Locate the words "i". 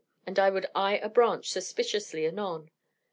0.39-0.49